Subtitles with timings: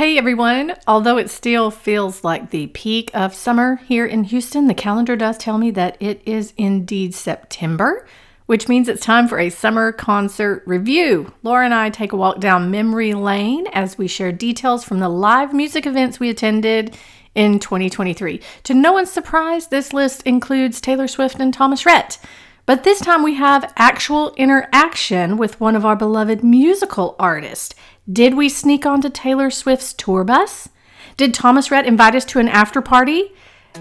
[0.00, 0.76] Hey everyone!
[0.86, 5.36] Although it still feels like the peak of summer here in Houston, the calendar does
[5.36, 8.06] tell me that it is indeed September,
[8.46, 11.34] which means it's time for a summer concert review.
[11.42, 15.10] Lara and I take a walk down memory lane as we share details from the
[15.10, 16.96] live music events we attended
[17.34, 18.40] in 2023.
[18.62, 22.18] To no one's surprise, this list includes Taylor Swift and Thomas Rhett.
[22.64, 27.74] But this time we have actual interaction with one of our beloved musical artists.
[28.08, 30.70] Did we sneak onto Taylor Swift's tour bus?
[31.18, 33.30] Did Thomas Rhett invite us to an after party?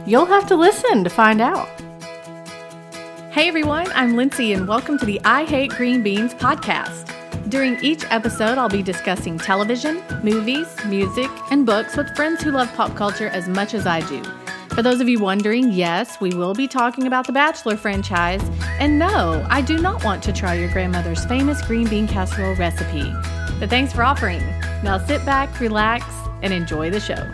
[0.05, 1.69] You'll have to listen to find out.
[3.31, 7.09] Hey everyone, I'm Lindsay and welcome to the I Hate Green Beans podcast.
[7.49, 12.71] During each episode, I'll be discussing television, movies, music, and books with friends who love
[12.75, 14.21] pop culture as much as I do.
[14.75, 18.43] For those of you wondering, yes, we will be talking about the Bachelor franchise.
[18.79, 23.13] And no, I do not want to try your grandmother's famous green bean casserole recipe.
[23.59, 24.39] But thanks for offering.
[24.83, 26.05] Now sit back, relax,
[26.41, 27.29] and enjoy the show.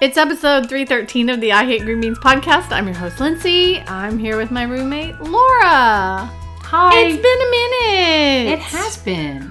[0.00, 2.70] It's episode 313 of the I Hate Green Beans podcast.
[2.70, 3.80] I'm your host, Lindsay.
[3.80, 6.30] I'm here with my roommate, Lara.
[6.60, 7.00] Hi.
[7.00, 8.52] It's been a minute.
[8.52, 9.42] It has been.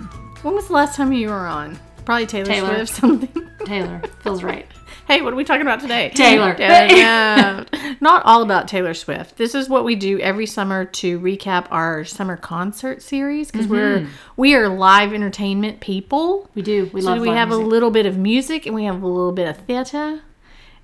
[0.43, 1.77] When was the last time you were on?
[2.05, 2.85] Probably Taylor, Taylor.
[2.85, 3.49] Swift, something.
[3.65, 4.01] Taylor.
[4.21, 4.67] Feels right.
[5.07, 6.09] Hey, what are we talking about today?
[6.13, 6.53] Taylor.
[6.59, 7.63] Yeah,
[8.01, 9.37] Not all about Taylor Swift.
[9.37, 14.07] This is what we do every summer to recap our summer concert series because we're
[14.35, 16.49] we are live entertainment people.
[16.55, 16.89] We do.
[16.91, 19.31] We so love we have a little bit of music and we have a little
[19.31, 20.21] bit of theater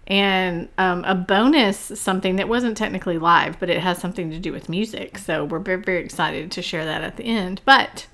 [0.07, 4.53] and um, a bonus something that wasn't technically live, but it has something to do
[4.53, 5.17] with music.
[5.17, 7.61] So we're very very excited to share that at the end.
[7.65, 8.07] But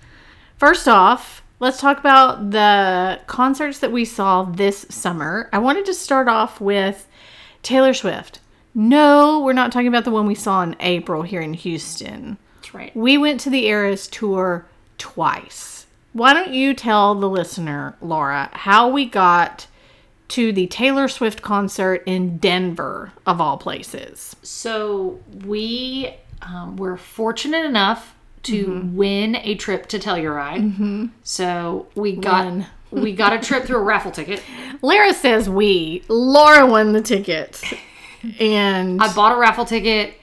[0.59, 5.49] First off, let's talk about the concerts that we saw this summer.
[5.51, 7.07] I wanted to start off with
[7.61, 8.39] Taylor Swift.
[8.73, 12.37] No, we're not talking about the one we saw in April here in Houston.
[12.55, 12.95] That's right.
[12.95, 14.65] We went to the Eras tour
[14.97, 15.87] twice.
[16.13, 19.67] Why don't you tell the listener, Lara, how we got
[20.29, 24.35] to the Taylor Swift concert in Denver, of all places?
[24.43, 28.95] So we um, were fortunate enough to Mm-hmm.
[28.95, 31.09] win a trip to Telluride.
[31.23, 34.41] So we got we got a trip through a raffle ticket.
[34.81, 36.03] Lara says we.
[36.07, 37.61] Lara won the ticket.
[38.39, 40.15] And I bought a raffle ticket.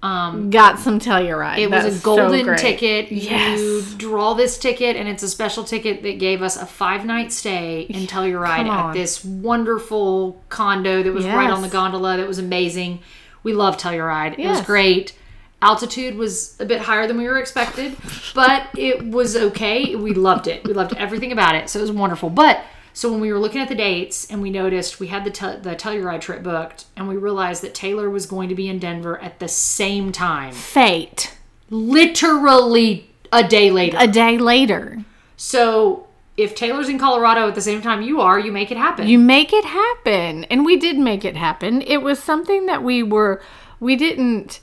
[0.00, 1.58] Um, got some Telluride.
[1.58, 2.58] it was a golden great.
[2.58, 3.10] ticket.
[3.10, 3.58] Yes.
[3.58, 7.32] You draw this ticket, and it's a special ticket that gave us a five night
[7.32, 12.16] stay in Telluride at this wonderful condo that was right on the gondola.
[12.16, 13.00] That was amazing.
[13.42, 14.38] We love Telluride.
[14.38, 15.14] It was great.
[15.60, 17.96] Altitude was a bit higher than we were expected,
[18.34, 19.96] but it was okay.
[19.96, 20.64] We loved it.
[20.64, 21.68] We loved everything about it.
[21.68, 22.30] So it was wonderful.
[22.30, 25.30] But so when we were looking at the dates and we noticed we had the
[25.30, 28.78] tel- the Telluride trip booked, and we realized that Taylor was going to be in
[28.78, 31.36] Denver at the same time Fate.
[31.70, 33.96] literally a day later.
[34.00, 35.04] A day later.
[35.36, 39.08] So if Taylor's in Colorado at the same time you are, you make it happen.
[39.08, 40.44] You make it happen.
[40.44, 41.82] And we did make it happen.
[41.82, 43.42] It was something that we were,
[43.80, 44.60] we didn't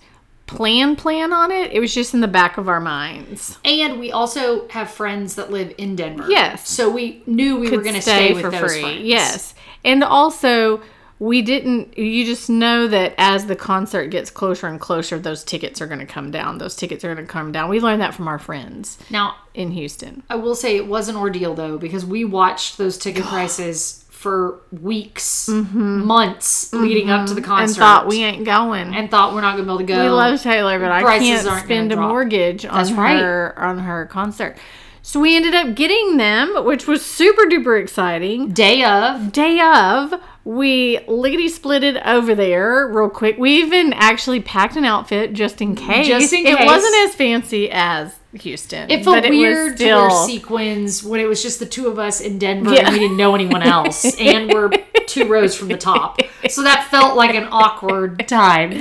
[0.47, 1.71] plan, plan on it.
[1.71, 3.57] It was just in the back of our minds.
[3.63, 6.25] and we also have friends that live in Denver.
[6.29, 6.69] Yes.
[6.69, 9.01] So we knew we were going to stay, with those friends.
[9.01, 9.53] Yes.
[9.83, 10.81] And also,
[11.19, 15.81] we didn't, you just know that as the concert gets closer and closer, those tickets
[15.81, 16.57] are going to come down.
[16.57, 17.69] Those tickets are going to come down.
[17.69, 20.23] We learned that from our friends Now, in Houston.
[20.29, 24.63] I will say it was an ordeal though because we watched those ticket prices for
[24.71, 27.83] weeks, months leading up to the concert Mm-hmm.
[27.83, 28.95] And thought we ain't going.
[28.95, 30.03] and thought we're not going to be able to go.
[30.03, 32.09] We love Taylor, but I can't spend a drop.
[32.09, 33.19] mortgage on That's right.
[33.19, 34.57] her on her concert.
[35.03, 38.49] So we ended up getting them, which was super duper exciting.
[38.49, 39.31] Day of.
[39.31, 43.37] Day of, we lickety splitted over there real quick.
[43.37, 46.07] We even actually packed an outfit just in case.
[46.07, 48.89] Just in It wasn't as fancy as Houston.
[48.89, 51.97] It felt but weird to wear still- sequins when it was just the two of
[51.99, 52.85] us in Denver Yeah.
[52.87, 54.69] and we didn't know anyone else, and we're
[55.07, 56.19] two rows from the top.
[56.49, 58.73] So that felt like an awkward time.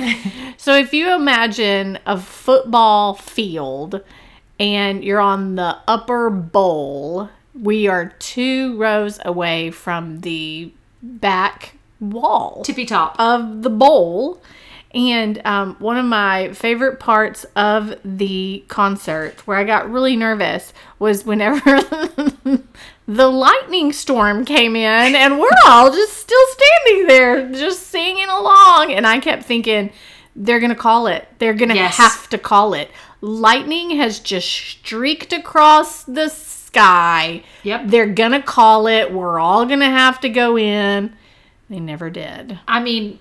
[0.57, 4.01] So if you imagine a football field
[4.59, 12.61] and you're on the upper bowl, we are two rows away from the back wall
[12.63, 13.15] Tippy top.
[13.19, 14.41] of the bowl.
[14.95, 20.71] And um, one of my favorite parts of the concert, where I got really nervous,
[20.99, 21.59] was whenever
[23.07, 28.93] the lightning storm came in, and we're all just still standing there, just singing along.
[28.93, 29.91] And I kept thinking,
[30.35, 31.27] they're going to call it.
[31.39, 31.97] They're going to Yes.
[31.97, 32.89] have to call it.
[33.19, 37.43] Lightning has just streaked across the sky.
[37.63, 37.81] Yep.
[37.87, 39.11] They're going to call it.
[39.13, 41.15] We're all going to have to go in.
[41.69, 42.59] They never did.
[42.67, 43.19] I mean,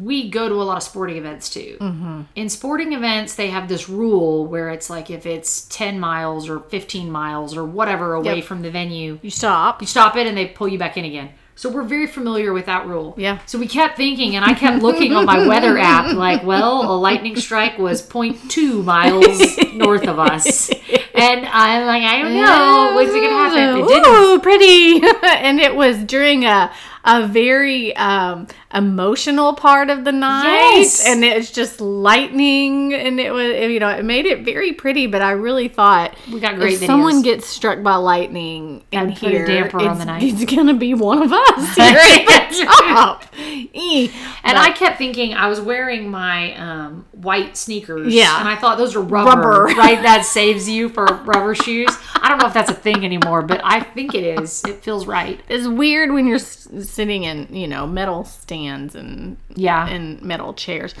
[0.00, 1.76] we go to a lot of sporting events too.
[1.80, 2.22] Mm-hmm.
[2.36, 6.60] In sporting events, they have this rule where it's like if it's 10 miles or
[6.60, 8.44] 15 miles or whatever away Yep.
[8.44, 9.80] from the venue, You stop.
[9.80, 11.30] you stop it and they pull you back in again.
[11.56, 13.14] So we're very familiar with that rule.
[13.18, 13.38] Yeah.
[13.44, 16.96] So we kept thinking, and I kept looking on my weather app, like, well, a
[16.96, 20.70] lightning strike was 0.2 miles north of us.
[20.70, 22.92] And I'm like, I don't know.
[22.94, 23.78] What's it going to happen?
[23.84, 24.40] It didn't.
[24.40, 25.02] Pretty.
[25.44, 26.72] and it was during a
[27.04, 31.04] a very um, emotional part of the night, Yes.
[31.06, 35.06] and it's just lightning, and it was you know it made it very pretty.
[35.06, 39.22] But I really thought We got great if someone gets struck by lightning in put
[39.24, 40.22] a here, damper on it's, the night.
[40.22, 43.24] it's gonna be one of us here at the top.
[43.38, 44.10] E.
[44.42, 48.12] And But- I kept thinking I was wearing my um, white sneakers.
[48.12, 48.40] Yeah.
[48.40, 49.64] And I thought those are rubber, Rubber.
[49.78, 50.02] right?
[50.02, 51.90] That saves you for rubber shoes.
[52.14, 54.64] I don't know if that's a thing anymore, but I think it is.
[54.64, 55.40] It feels right.
[55.48, 58.24] it's weird when you're s- sitting in you know metal
[58.60, 59.88] stands and Yeah.
[59.88, 60.94] and metal chairs.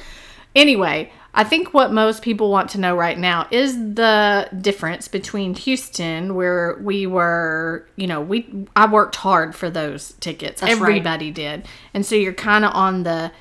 [0.56, 5.54] Anyway, I think what most people want to know right now is the difference between
[5.54, 10.60] Houston, where we were, you know, we I worked hard for those tickets.
[10.60, 10.88] That's right.
[10.88, 13.32] Everybody did, and so you're kind of on the.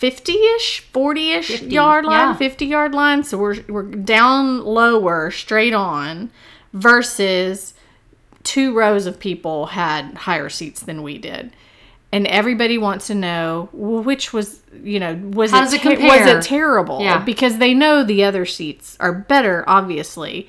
[0.00, 2.34] 50-ish 40-ish yard line yeah.
[2.36, 6.30] 50 yard line so we're we're down lower straight on
[6.72, 7.74] versus
[8.44, 11.50] two rows of people had higher seats than we did.
[12.10, 15.90] And everybody wants to know well, which was, you know, was How it it ter-
[16.06, 17.02] was it terrible?
[17.02, 17.22] Yeah.
[17.22, 20.48] Because they know the other seats are better, obviously.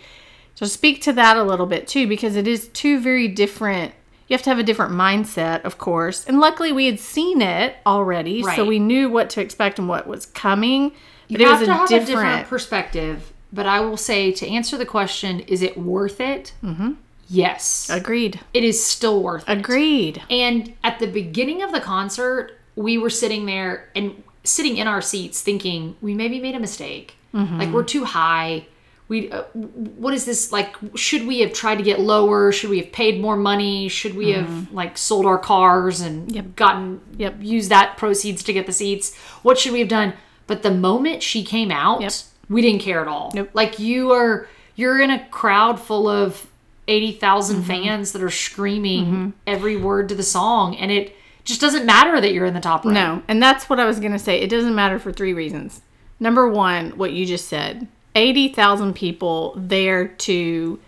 [0.55, 3.93] So speak to that a little bit too, because it is two very different.
[4.27, 6.25] You have to have a different mindset, of course.
[6.25, 10.05] And luckily, we had seen it already, so we knew what to expect and what
[10.07, 10.91] was coming.
[11.29, 12.09] But You it have was to a have different.
[12.09, 13.33] a different perspective.
[13.51, 16.53] But I will say to answer the question, is it worth it?
[16.63, 16.91] Mm-hmm.
[17.29, 17.89] Yes.
[17.91, 18.39] Agreed.
[18.53, 19.51] it is still worth it.
[19.59, 20.21] Agreed.
[20.29, 25.01] And at the beginning of the concert, we were sitting there and sitting in our
[25.01, 27.15] seats thinking we maybe made a mistake.
[27.33, 28.65] Like we're too high.
[29.07, 32.51] We uh, what is this like should we have tried to get lower?
[32.51, 33.87] Should we have paid more money?
[33.87, 37.35] Should we have like sold our cars and gotten Yep.
[37.41, 39.15] used that proceeds to get the seats?
[39.43, 40.13] What should we have done?
[40.47, 42.13] But the moment she came out, Yep.
[42.49, 43.31] we didn't care at all.
[43.35, 43.49] Nope.
[43.53, 46.47] Like you are you're in a crowd full of
[46.89, 47.65] 80,000 Mm-hmm.
[47.67, 51.15] fans that are screaming every word to the song and it
[51.45, 52.91] just doesn't matter that you're in the top row.
[52.91, 54.39] No, and that's what I was going to say.
[54.41, 55.81] It doesn't matter for three reasons.
[56.19, 60.79] Number one, what you just said 80,000 people there to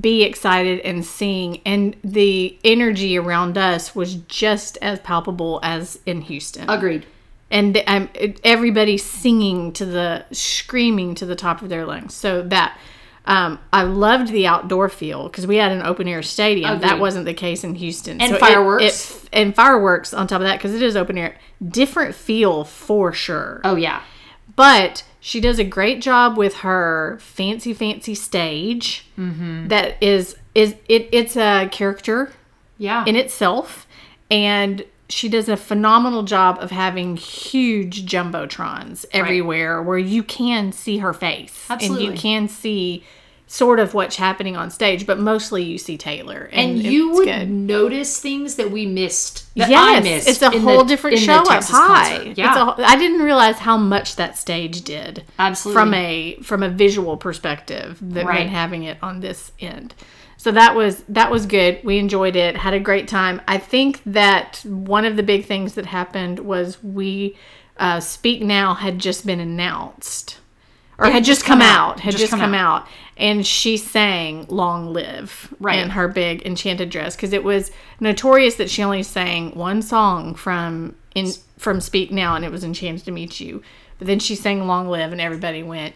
[0.00, 6.20] be excited and sing, and the energy around us was just as palpable as in
[6.22, 6.70] Houston.
[6.70, 7.06] Agreed.
[7.50, 8.08] and um,
[8.98, 12.14] singing to the screaming to the top of their lungs.
[12.14, 12.78] So that
[13.26, 16.80] um, I loved the outdoor feel because we had an open air stadium.
[16.80, 18.20] That wasn't the case in Houston.
[18.20, 18.84] And So it- fireworks.
[19.24, 21.36] it- and fireworks on top of that because it is open air.
[21.66, 23.60] Different feel for sure.
[23.64, 24.00] Oh yeah.
[24.56, 29.06] But she does a great job with her fancy, fancy stage.
[29.18, 29.68] Mm-hmm.
[29.68, 31.08] that is is it?
[31.12, 32.32] It's a character
[32.78, 33.04] Yeah.
[33.06, 33.86] in itself
[34.30, 40.98] and she does a phenomenal job of having huge jumbotrons everywhere where you can see
[40.98, 41.66] her face.
[41.68, 43.04] And you can see
[43.52, 47.24] sort of what's happening on stage but mostly you see taylor and, and you would
[47.26, 47.50] good.
[47.50, 49.52] notice things that we missed.
[49.56, 50.28] That yes I missed.
[50.28, 52.28] it's a whole the- different show up high concert.
[52.28, 52.54] It's Yeah.
[52.54, 55.74] a whole- i didn't realize how much that stage did Absolutely.
[55.82, 58.48] from a from a visual perspective that Right.
[58.48, 59.94] having it on this end
[60.36, 64.00] so that was that was good we enjoyed it had a great time i think
[64.06, 67.36] that one of the big things that happened was we
[67.80, 70.36] uh, speak now had just been announced
[70.98, 72.86] or It had just come out, had Just just come come out.
[73.20, 75.78] And she sang long live Right.
[75.78, 80.34] in her big enchanted dress because it was notorious that she only sang one song
[80.34, 83.62] from in from speak now and it was enchanted to meet you
[83.98, 85.94] but then she sang long live and everybody went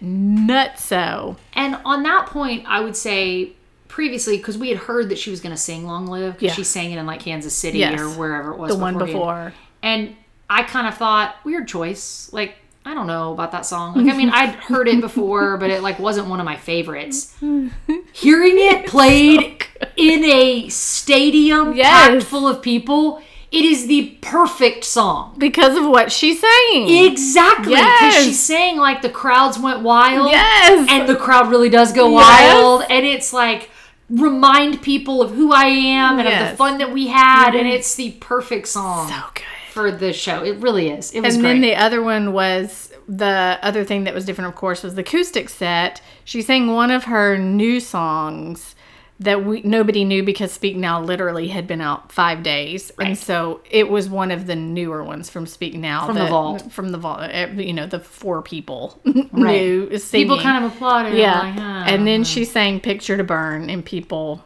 [0.49, 3.52] nutso And on that point, I would say
[3.88, 6.54] previously, because we had heard that she was going to sing Long Live, because Yeah.
[6.54, 8.00] she sang it in like Kansas City Yes.
[8.00, 8.73] or wherever it was.
[8.75, 9.12] the one beforehand.
[9.52, 9.52] before
[9.85, 10.16] And
[10.50, 12.28] I kind of thought, weird choice.
[12.33, 13.95] Like, I don't know about that song.
[13.95, 17.35] Like, I mean, I'd heard it before, but it like wasn't one of my favorites.
[17.41, 19.64] Hearing it played
[19.97, 22.09] in a stadium Yes.
[22.09, 25.35] packed full of people, it is the perfect song.
[25.38, 27.75] because of what she's saying Exactly.
[27.75, 28.25] Because Yes.
[28.25, 30.31] she's saying like the crowds went wild.
[30.31, 32.53] yes And the crowd really does go Yes.
[32.53, 32.85] wild.
[32.91, 33.71] And it's like
[34.11, 37.55] remind people of who I am and of the fun that we had.
[37.55, 39.43] And it's the perfect song so good
[39.75, 40.43] for the show.
[40.45, 41.12] It really is.
[41.12, 41.52] It was and great.
[41.52, 45.02] then the other one was the other thing that was different of course was the
[45.02, 48.75] acoustic set she sang one of her new songs
[49.21, 53.61] that we nobody knew because Speak Now literally had been out five days, and so
[53.71, 56.73] it was one of the newer ones from Speak Now From the that- vault.
[56.73, 59.31] From the vault, eh, you know, the four people Right.
[59.33, 60.25] knew singing.
[60.26, 61.14] People kind of applauded.
[61.16, 61.85] yeah, like, huh.
[61.87, 64.43] and then she sang "Picture to Burn," and people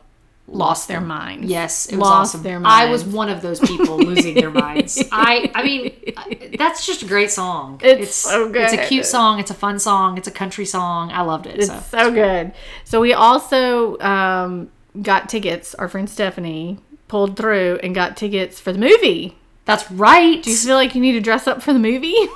[0.48, 1.50] lost their minds.
[1.50, 2.42] Yes, it was lost awesome.
[2.42, 5.02] their I was one of those people losing their minds.
[5.12, 7.80] I, I mean, that's just a great song.
[7.84, 8.62] It's so good.
[8.62, 9.38] It's a cute song.
[9.38, 10.18] It's a fun song.
[10.18, 11.12] It's a country song.
[11.12, 11.62] I loved it.
[11.64, 11.74] so.
[11.74, 12.52] It's so good.
[12.84, 15.74] So we also um, got tickets.
[15.74, 19.36] Our friend Stephanie pulled through and got tickets for the movie.
[19.64, 20.42] That's right.
[20.42, 22.16] Do you feel like you need to dress up for the movie?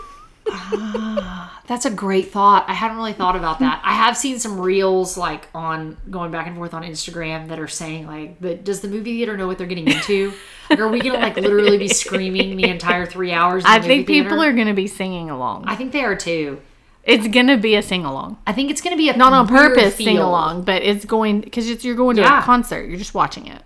[1.72, 2.66] That's a great thought.
[2.68, 3.80] I hadn't really thought about that.
[3.82, 7.66] I have seen some reels like on going back and forth on Instagram that are
[7.66, 10.34] saying like, "But does the movie theater know what they're getting into?
[10.68, 13.80] Like, are we gonna like literally be screaming the entire three hours?" In the I
[13.80, 14.50] think people theater?
[14.50, 15.64] are going to be singing along.
[15.66, 16.60] I think they are too.
[17.04, 18.36] It's going to be a sing along.
[18.46, 21.84] I think it's gonna be a Not on purpose sing along, but it's going because
[21.84, 22.40] you're going to Yeah.
[22.40, 22.86] a concert.
[22.86, 23.62] You're just watching it.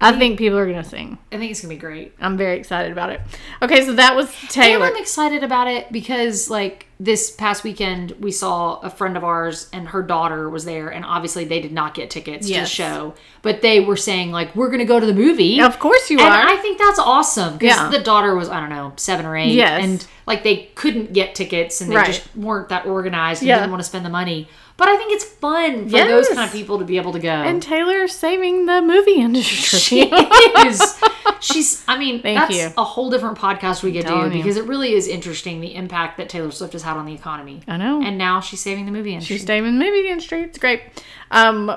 [0.00, 0.18] I mm.
[0.18, 1.18] think people are going to sing.
[1.32, 2.14] I think it's gonna be great.
[2.20, 3.20] I'm very excited about it.
[3.62, 4.86] Okay, so that was And Taylor.
[4.86, 9.68] I'm excited about it because, like, this past weekend, we saw a friend of ours
[9.72, 13.14] and her daughter was there, and obviously they did not get tickets to the show,
[13.42, 15.60] but they were saying, like, we're going to go to the movie.
[15.60, 16.46] Of course you and are.
[16.46, 17.88] I think that's awesome because Yeah.
[17.90, 19.54] the daughter was, I don't know, seven or eight.
[19.54, 19.82] Yes.
[19.82, 22.06] And, like, they couldn't get tickets and they Right.
[22.06, 23.56] just weren't that organized and Yeah.
[23.56, 24.48] didn't want to spend the money.
[24.78, 26.08] But I think it's fun for Yes.
[26.10, 27.30] those kind of people to be able to go.
[27.30, 29.78] and Taylor's saving the movie industry.
[29.78, 31.02] She is.
[31.40, 31.82] She's.
[31.88, 32.70] I mean, Thank that's you.
[32.76, 34.38] a whole different podcast we could do telling you.
[34.42, 37.62] because it really is interesting the impact that Taylor Swift has had on the economy.
[37.66, 38.02] I know.
[38.02, 39.38] And now she's saving the movie industry.
[39.38, 40.42] She's saving the movie industry.
[40.42, 40.82] It's great.
[41.30, 41.74] Um,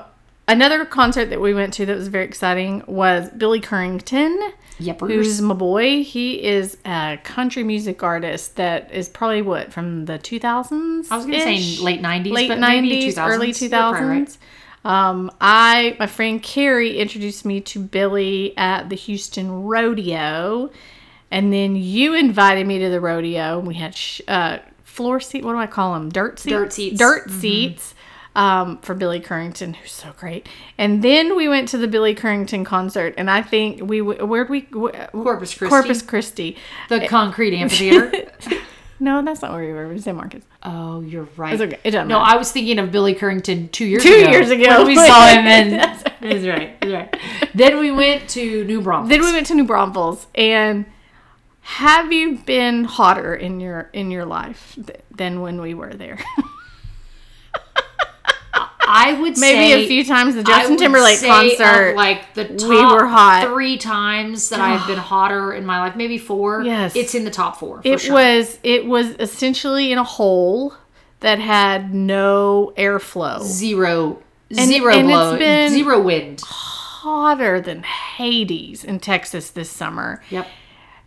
[0.50, 5.08] another concert that we went to that was very exciting was Billy Currington, Yepers.
[5.08, 6.02] who's my boy.
[6.02, 11.06] He is a country music artist that is probably what from the 2000s.
[11.10, 13.28] I was gonna say late '90s, late but maybe 90s, 2000s.
[13.34, 14.08] early 2000s.
[14.08, 14.38] right.
[14.82, 20.70] Um, I my friend Carrie introduced me to Billy at the Houston Rodeo,
[21.30, 23.58] and then you invited me to the rodeo.
[23.58, 25.44] and We had sh- uh, floor seat.
[25.44, 26.08] What do I call them?
[26.08, 26.50] Dirt seats.
[26.52, 26.98] Dirt seats.
[26.98, 27.40] Dirt Mhm.
[27.40, 27.94] seats.
[28.36, 32.64] Um, for Billy Currington, who's so great, and then we went to the Billy Currington
[32.64, 35.66] concert, and I think we where'd we Corpus Christi.
[35.68, 36.56] Corpus Christi.
[36.88, 38.12] the concrete amphitheater.
[39.02, 39.88] No, that's not where we were.
[39.88, 40.42] We were San Marcos.
[40.62, 41.54] oh, you're right.
[41.54, 41.78] It's okay.
[41.84, 42.34] It doesn't No, matter.
[42.34, 44.30] I was thinking of Billy Currington two years Two ago.
[44.30, 44.84] years ago.
[44.84, 45.46] we saw him.
[45.46, 45.72] And
[46.20, 46.78] that's right.
[46.82, 47.16] That's right.
[47.54, 49.08] Then we went to New Braunfels.
[49.08, 50.84] Then we went to New Braunfels, and
[51.62, 56.18] have you been hotter in your in your life th- than when we were there?
[58.90, 59.54] I would say.
[59.54, 61.94] Maybe say a few times the Justin Timberlake concert.
[61.94, 63.46] Like the top we were hot.
[63.48, 66.62] three times that I've been hotter in my life, maybe four.
[66.62, 66.96] Yes.
[66.96, 67.80] it's in the top four.
[67.84, 68.14] It sure.
[68.14, 70.74] was it was essentially in a hole
[71.20, 73.42] that had no airflow.
[73.42, 76.40] zero, zero and blow, zero wind.
[76.44, 80.22] Hotter than Hades in Texas this summer.
[80.30, 80.48] Yep,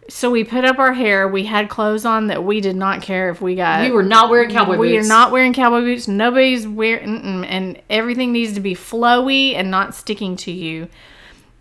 [0.10, 1.28] So we put up our hair.
[1.28, 3.82] We had clothes on that we did not care if we got.
[3.82, 4.92] we were not wearing cowboy we boots.
[4.92, 6.08] We are not wearing cowboy boots.
[6.08, 10.90] Nobody's wearing, and everything needs to be flowy and not sticking to you.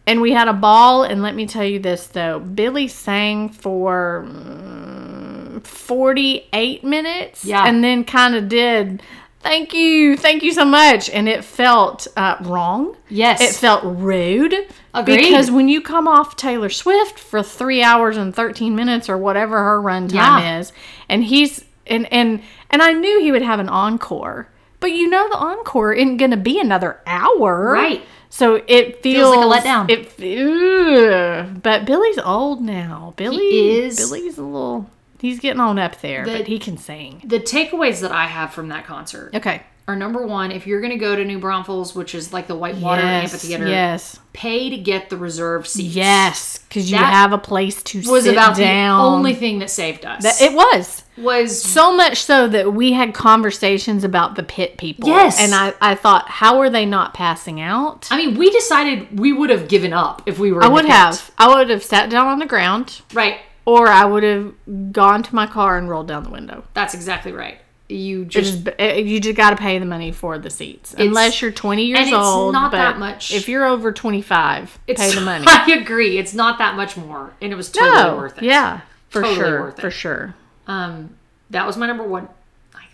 [0.06, 1.04] And we had a ball.
[1.04, 7.44] And let me tell you this though, Billy sang for mm, forty-eight minutes.
[7.44, 7.64] Yeah.
[7.66, 9.02] and then kind of did.
[9.42, 12.96] Thank you, thank you so much, and it felt uh, wrong.
[13.08, 13.40] Yes.
[13.40, 14.54] it felt rude.
[14.94, 15.16] Agreed.
[15.16, 19.58] Because when you come off Taylor Swift for three hours and thirteen minutes or whatever
[19.58, 20.58] her run time Yeah.
[20.60, 20.72] is,
[21.08, 24.48] and he's and and and I knew he would have an encore,
[24.80, 28.02] but you know the encore isn't going to be another hour, Right.
[28.30, 29.90] So it feels, like a letdown.
[29.90, 31.60] It ugh.
[31.62, 33.12] but Billy's old now.
[33.16, 33.96] Billy is.
[33.98, 34.88] Billy's a little.
[35.22, 37.22] He's getting on up there, The- but he can sing.
[37.24, 39.62] the takeaways that I have from that concert Okay.
[39.88, 42.56] are number one: if you're going to go to New Braunfels, which is like the
[42.56, 43.32] Whitewater yes.
[43.32, 44.18] Amphitheater, Yes.
[44.32, 45.94] pay to get the reserved seats.
[45.94, 46.58] Yes.
[46.68, 48.98] Because you have a place to was sit about down.
[48.98, 50.22] the only thing that saved us.
[50.24, 51.04] That- it was.
[51.18, 55.08] was So much so that we had conversations about the pit people.
[55.10, 55.38] Yes.
[55.38, 58.08] And I, I thought, how are they not passing out?
[58.10, 60.64] I mean, we decided we would have given up if we were.
[60.64, 61.30] I would have.
[61.38, 63.40] I would have sat down on the ground, Right.
[63.64, 64.52] Or I would have
[64.92, 66.64] gone to my car and rolled down the window.
[66.74, 67.58] That's exactly right.
[67.88, 71.84] You just you just got to pay the money for the seats, unless you're 20
[71.84, 72.54] years and it's old.
[72.54, 73.34] not that much.
[73.34, 75.44] If you're over 25, it's, pay the money.
[75.46, 76.16] I agree.
[76.16, 78.44] It's not that much more, and it was totally no, worth it.
[78.44, 79.82] yeah, for Totally sure, worth it.
[79.82, 80.34] for sure.
[80.66, 81.16] Um,
[81.50, 82.28] that was my number one.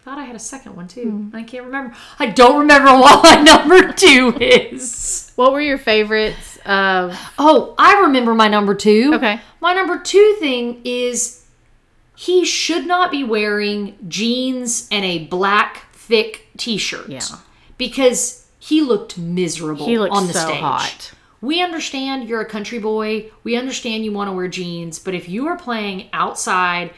[0.09, 1.11] I thought I had a second one too.
[1.11, 1.37] Hmm.
[1.37, 1.95] I can't remember.
[2.19, 5.33] I don't remember what my number two is.
[5.37, 7.15] What were your favorites of?
[7.39, 9.11] Oh, I remember my number two.
[9.15, 9.39] Okay.
[9.61, 11.45] My number two thing is
[12.17, 17.11] he should not be wearing jeans and a black thick t-shirt.
[17.11, 17.21] Yeah.
[17.77, 20.61] Because he looked miserable He looked on the so stage.
[20.61, 21.13] hot.
[21.43, 23.31] We understand you're a country boy.
[23.45, 26.93] We understand you want to wear jeans, but if you are playing outside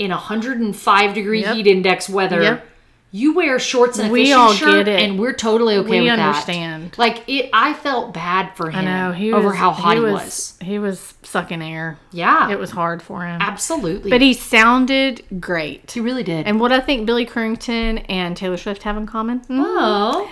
[0.00, 1.54] in 105 degree Yep.
[1.56, 2.66] heat index weather, Yep.
[3.12, 5.00] you wear shorts and a We fishing shirt, get it.
[5.02, 6.92] and we're totally okay We with understand.
[6.92, 6.98] that.
[6.98, 10.00] Like it, I felt bad for him I know he over was, how hot he
[10.00, 10.12] was.
[10.12, 10.54] was.
[10.62, 11.98] He was sucking air.
[12.12, 13.40] Yeah, It was hard for him.
[13.42, 14.10] absolutely.
[14.10, 15.90] But he sounded great.
[15.90, 16.46] he really did.
[16.46, 20.28] And what I think Billy Currington and Taylor Swift have in common mm, oh,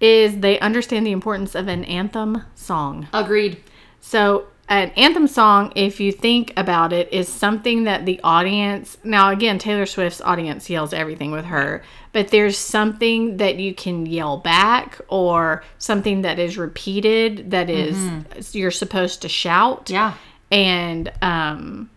[0.00, 3.06] is they understand the importance of an anthem song.
[3.12, 3.58] agreed.
[4.00, 8.96] So, an anthem song, if you think about it, is something that the audience.
[9.04, 14.06] Now, again, Taylor Swift's audience yells everything with her, but there's something that you can
[14.06, 19.90] yell back or something that is repeated that is- you're supposed to shout.
[19.90, 20.14] Yeah.
[20.50, 21.90] And um,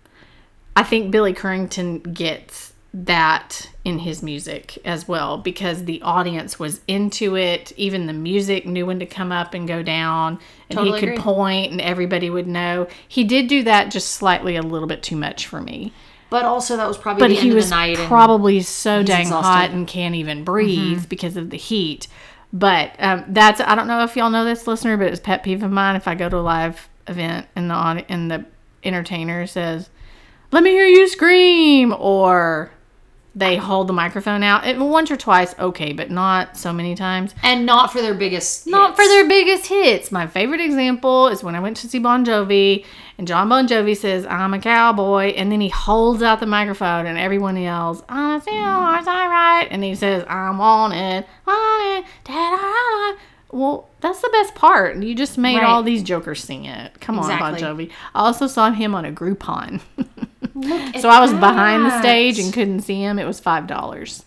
[0.75, 2.73] I think Billy Currington gets
[3.05, 7.71] that in his music as well because the audience was into it.
[7.77, 10.39] Even the music knew when to come up and go down,
[10.69, 11.21] and Totally he could agree.
[11.23, 12.87] point and everybody would know.
[13.07, 15.93] He did do that just slightly a little bit too much for me.
[16.29, 17.99] But also that was probably But the he was of the night.
[17.99, 19.47] and- probably so dang exhausted.
[19.47, 22.07] hot and can't even breathe because of the heat.
[22.51, 25.43] But um, that's I don't know if y'all know this listener, but it's a pet
[25.43, 25.95] peeve of mine.
[25.95, 27.75] If I go to a live event and the
[28.09, 28.45] and the
[28.83, 29.89] entertainer says,
[30.51, 32.71] "Let me hear you scream," or
[33.37, 37.35] they hold the microphone out it, once or twice, okay, but not so many times.
[37.43, 38.65] and not for their biggest.
[38.65, 39.13] Not for hits.
[39.13, 40.11] their biggest hits.
[40.11, 42.83] My favorite example is when I went to see Bon Jovi,
[43.19, 47.05] and Jon Bon Jovi says, I'm a cowboy, and then he holds out the microphone,
[47.05, 52.05] and everyone yells, I see a horse, I ride, and he says, I'm wanted, wanted,
[52.23, 53.19] dead or alive.
[53.51, 54.97] Well, that's the best part.
[54.97, 55.63] You just made Right.
[55.65, 56.99] all these jokers sing it.
[56.99, 57.91] Come on, Bon Jovi.
[58.15, 59.79] I also saw him on a Groupon.
[60.61, 63.19] Look so I was behind the stage and couldn't see him.
[63.19, 64.23] It was $5.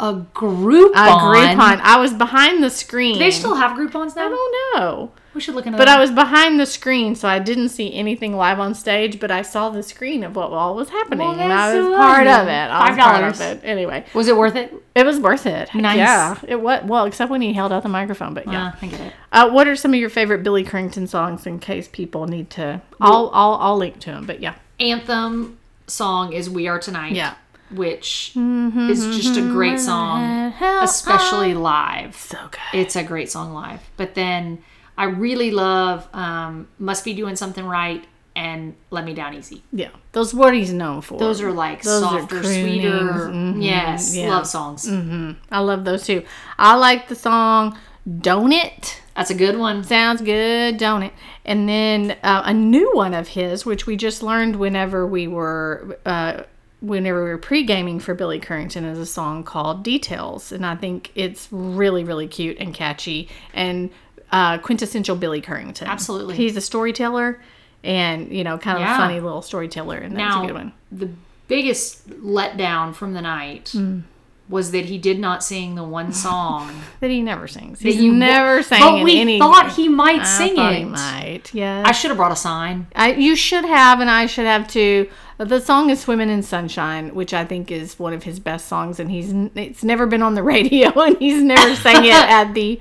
[0.00, 0.90] a Groupon.
[0.94, 1.80] A Groupon.
[1.82, 3.14] I was behind the screen.
[3.14, 4.26] Do they still have Groupons now?
[4.26, 5.12] I don't know.
[5.32, 5.96] We should look into But that.
[5.96, 9.42] I was behind the screen, so I didn't see anything live on stage, but I
[9.42, 12.50] saw the screen of what all was happening, Well, and I was part of it.
[12.50, 13.52] I was part of $5.
[13.52, 13.60] it.
[13.62, 14.74] Anyway, was it worth it?
[14.96, 15.72] it was worth it.
[15.72, 15.98] Nice.
[15.98, 16.82] Yeah, it was.
[16.84, 18.52] Well, except when he held out the microphone, but yeah.
[18.52, 19.12] Yeah, I get it.
[19.30, 22.80] Uh, what are some of your favorite Billy Currington songs in case people need to?
[23.00, 27.34] I'll I'll, I'll link to them, but yeah, Anthem song is "We Are Tonight." Yeah.
[27.72, 32.16] which is just a great song, especially live.
[32.16, 32.80] so good.
[32.80, 33.80] It's a great song live.
[33.96, 34.58] But then
[34.98, 39.90] I really love um, "Must Be Doing Something Right" and "Let Me Down Easy." Yeah,
[40.12, 41.18] those what he's known for.
[41.18, 42.82] Those are like Those softer, croonings.
[42.82, 43.28] sweeter.
[43.32, 43.62] Mhm.
[43.62, 44.30] Yes, Yeah.
[44.30, 44.90] love songs.
[45.52, 46.24] I love those too.
[46.58, 47.78] I like the song
[48.20, 49.84] "Don't It." That's a good one.
[49.84, 51.12] Sounds good, don't it?
[51.44, 55.98] And then uh, a new one of his, which we just learned whenever we were
[56.04, 56.42] uh,
[56.80, 60.76] whenever we were pre gaming for Billy Currington, is a song called "Details," and I
[60.76, 63.90] think it's really, really cute and catchy and
[64.32, 65.86] uh, quintessential Billy Currington.
[65.86, 66.36] Absolutely.
[66.36, 67.40] he's a storyteller,
[67.82, 68.96] and you know, kind of Yeah.
[68.96, 70.72] a funny little storyteller, and that's Now, a good one.
[70.92, 71.08] the
[71.48, 74.00] biggest letdown from the night Hmm.
[74.50, 77.78] Was that he did not sing the one song That he never sings.
[77.78, 79.38] that He's you never sang But we any.
[79.38, 80.78] thought he might I sing thought it.
[80.78, 81.54] He might.
[81.54, 81.86] Yes.
[81.86, 82.86] I should have brought a sign.
[82.94, 85.08] I, you should have, and I should have too.
[85.38, 89.00] The song is "Swimming in Sunshine," which I think is one of his best songs,
[89.00, 92.78] and he's it's never been on the radio, and he's never sang it at the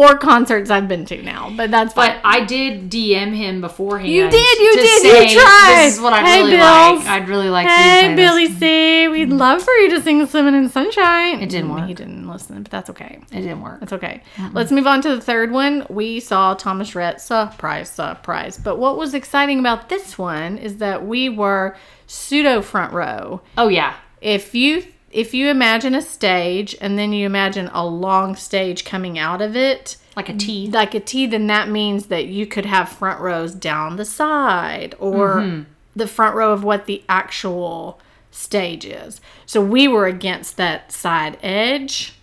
[0.00, 1.52] four concerts I've been to now.
[1.54, 2.12] But that's fine.
[2.12, 4.10] But I did DM him beforehand.
[4.10, 5.84] You did, you did, say, you tried.
[5.84, 7.04] This is what I Hey, really Bills.
[7.04, 7.06] like.
[7.06, 7.68] I'd really like.
[7.68, 10.68] Hey, you to play this." Billy C, we'd love for you to sing "Swimming in
[10.70, 11.88] Sunshine." It didn't mm, work.
[11.88, 13.20] He didn't listen, but that's okay.
[13.30, 13.82] It didn't work.
[13.82, 14.22] It's okay.
[14.52, 15.86] Let's move on to the third one.
[15.90, 17.20] We saw Thomas Rhett.
[17.20, 18.56] Surprise, surprise.
[18.56, 23.42] But what was exciting about this one is that we were pseudo front row.
[23.58, 28.36] Oh yeah, If you if you imagine a stage and then you imagine a long
[28.36, 30.68] stage coming out of it, like a T.
[30.68, 34.94] like a T, then that means that you could have front rows down the side
[34.98, 35.62] or mm-hmm.
[35.96, 39.20] the front row of what the actual stage is.
[39.46, 42.14] So we were against that side edge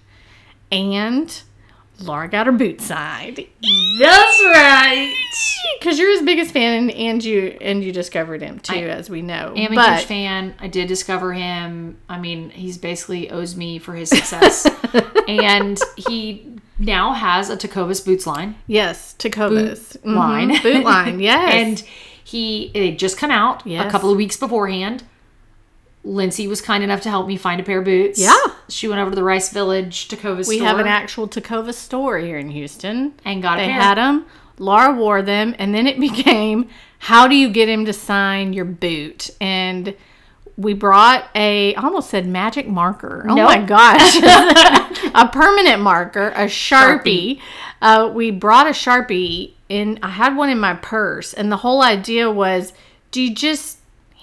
[0.72, 1.42] and
[2.00, 3.38] Lara got her boot signed.
[3.38, 5.14] That's right.
[5.80, 9.22] Because you're his biggest fan and, you and you discovered him too, I as we
[9.22, 9.54] know.
[9.56, 10.54] I am a huge fan.
[10.60, 11.98] I did discover him.
[12.08, 14.68] I mean, he's basically owes me for his success,
[15.28, 16.46] and he
[16.80, 18.56] now has a Tecovas boots line.
[18.68, 20.16] yes, Tecovas Mhm.
[20.16, 20.62] line.
[20.62, 21.52] boot line, yes.
[21.54, 21.84] and
[22.24, 25.04] he it had just come out a couple of weeks beforehand.
[26.04, 28.20] Lindsay was kind enough to help me find a pair of boots.
[28.20, 28.36] Yeah.
[28.70, 32.38] She went over to the Rice Village Tecovas we have an actual Tacova store here
[32.38, 33.14] in Houston.
[33.24, 34.26] and got They had them.
[34.60, 36.68] Lara wore them, and then it became
[37.00, 39.30] how do you get him to sign your boot?
[39.40, 39.96] And
[40.58, 43.26] we brought a I almost said magic marker.
[43.30, 43.46] Oh Nope.
[43.48, 44.18] my gosh.
[45.14, 47.40] a permanent marker, a Sharpie.
[47.82, 51.84] Uh, we brought a Sharpie and I had one in my purse and the whole
[51.84, 52.74] idea was
[53.12, 53.77] do you just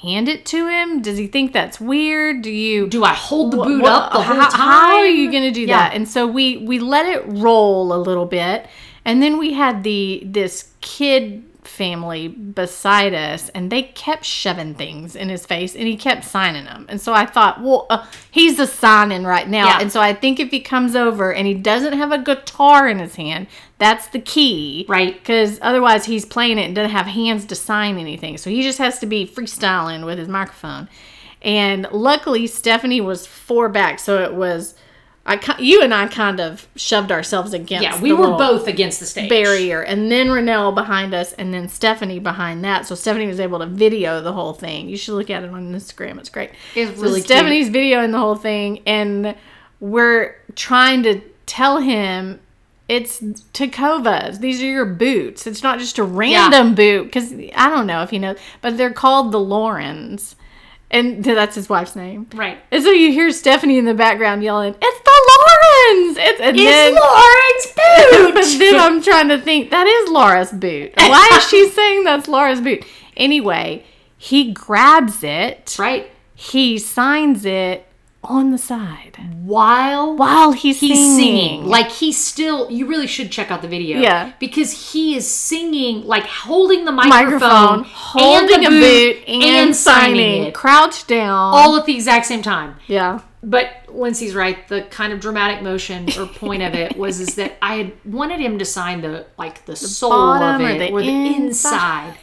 [0.04, 1.02] hand it to him?
[1.02, 2.42] Does he think that's weird?
[2.42, 4.60] Do you Do I hold the boot up the whole how, time?
[4.60, 5.78] How are you going to do Yeah.
[5.78, 5.94] that?
[5.94, 8.66] And so we we let it roll a little bit,
[9.04, 15.16] and then we had the this kid family beside us, and they kept shoving things
[15.16, 16.86] in his face, and he kept signing them.
[16.88, 19.78] And so I thought, well, uh, he's a signing right now, Yeah.
[19.80, 22.98] and so I think if he comes over and he doesn't have a guitar in
[22.98, 23.46] his hand,
[23.78, 25.14] that's the key, Right.
[25.14, 28.38] Because otherwise he's playing it and doesn't have hands to sign anything.
[28.38, 30.88] So he just has to be freestyling with his microphone.
[31.42, 34.74] And luckily, Stephanie was four back, so it was
[35.26, 37.82] I you and I kind of shoved ourselves against.
[37.82, 39.30] Yeah, we the were both against the stage.
[39.30, 42.86] barrier, and then Renelle behind us, and then Stephanie behind that.
[42.86, 44.88] So Stephanie was able to video the whole thing.
[44.88, 46.50] You should look at it on Instagram; it's great.
[46.74, 47.26] It's So really cute.
[47.26, 49.34] Stephanie's videoing the whole thing, and
[49.80, 52.40] we're trying to tell him
[52.86, 54.40] it's Tecovas.
[54.40, 55.46] These are your boots.
[55.46, 58.92] It's not just a random boot because I don't know if he knows, but they're
[58.92, 60.36] called the Laurens,
[60.94, 62.28] and that's his wife's name.
[62.34, 62.58] Right.
[62.70, 66.94] And so you hear Stephanie in the background yelling, "It's the Laurens!" It's, and then,
[66.94, 68.58] It's Lauren's but boot.
[68.58, 70.92] then I'm trying to think that is Lara's boot.
[70.96, 72.84] Why is she saying that's Lara's boot?
[73.16, 73.84] Anyway,
[74.16, 75.76] he grabs it.
[75.78, 76.10] right.
[76.36, 77.86] He signs it
[78.24, 81.16] on the side While while he's, he's singing.
[81.16, 81.66] singing.
[81.66, 84.00] Like he's still you really should check out the video.
[84.00, 84.32] Yeah.
[84.38, 89.74] Because he is singing like holding the microphone, microphone, holding and a the boot, and,
[89.74, 90.54] signing, it.
[90.54, 91.30] crouched down.
[91.54, 92.76] All at the exact same time.
[92.86, 93.20] yeah.
[93.42, 94.66] But Lindsay's right.
[94.68, 98.40] The kind of dramatic motion or point of it was is that I had wanted
[98.40, 101.36] him to sign the like the, soul of bottom or it the or the inside.
[101.42, 102.14] inside,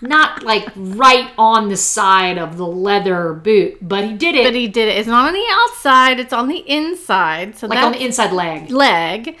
[0.00, 3.78] not like right on the side of the leather boot.
[3.80, 4.98] But he did it But he did it.
[4.98, 7.56] It's not on the outside; it's on the inside.
[7.56, 8.70] So like that's on the inside leg.
[8.70, 9.38] leg,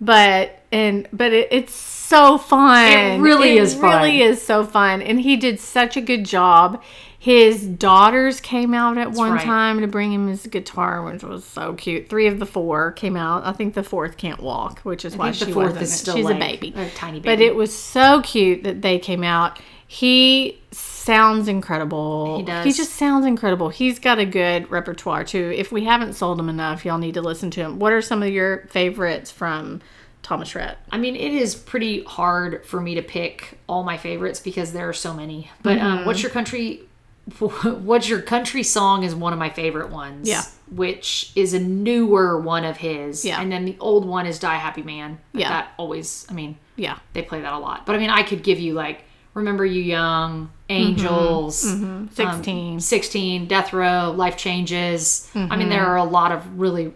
[0.00, 2.88] but and but it, it's so fun.
[2.88, 4.02] It really is fun.
[4.02, 6.82] Really is so fun, and he did such a good job.
[7.22, 9.44] His daughters came out at one right.
[9.44, 12.08] time to bring him his guitar, which was so cute.
[12.08, 13.46] Three of the four came out.
[13.46, 16.24] I think the fourth can't walk, which is why think the fourth is still She's
[16.24, 17.36] like a baby, a tiny baby.
[17.36, 19.60] But it was so cute that they came out.
[19.94, 22.38] He sounds incredible.
[22.38, 22.64] He does.
[22.64, 23.68] He just sounds incredible.
[23.68, 25.52] He's got a good repertoire too.
[25.54, 27.78] If we haven't sold him enough, y'all need to listen to him.
[27.78, 29.82] What are some of your favorites from
[30.22, 30.78] Thomas Rhett?
[30.90, 34.88] I mean, it is pretty hard for me to pick all my favorites because there
[34.88, 35.50] are so many.
[35.62, 35.86] But Mm-hmm.
[35.86, 36.84] um, what's your country?
[37.38, 40.26] What's your country song is one of my favorite ones.
[40.28, 40.42] Yeah.
[40.72, 43.24] Which is a newer one of his.
[43.26, 43.40] Yeah.
[43.40, 45.18] And then the old one is Die Happy Man.
[45.32, 45.48] But Yeah.
[45.50, 46.26] That always.
[46.30, 46.98] I mean, Yeah.
[47.12, 47.84] they play that a lot.
[47.86, 52.80] But I mean, I could give you like Remember You Young, Angels, um, 16.
[52.80, 55.30] 16, Death Row, Life Changes.
[55.34, 56.92] I mean, there are a lot of really,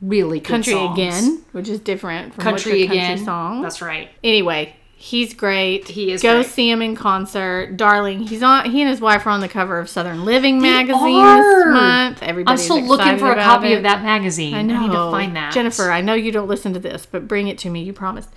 [0.00, 0.70] really good Mm-hmm.
[0.72, 1.04] Country.
[1.04, 3.08] Again, which is different from Country Your Again.
[3.10, 3.62] country song.
[3.62, 4.08] That's right.
[4.22, 5.86] Anyway, he's great.
[5.88, 6.46] He is Go great.
[6.46, 8.20] see him in concert, darling.
[8.26, 8.70] He's on.
[8.70, 11.36] He and his wife are on the cover of Southern Living magazine are.
[11.36, 12.22] this month.
[12.22, 13.76] Everybody's I'm still looking for a copy it.
[13.76, 14.54] of that magazine.
[14.54, 14.80] I know.
[14.80, 15.52] need to find that.
[15.52, 17.82] Jennifer, I know you don't listen to this, but bring it to me.
[17.82, 18.30] You promised.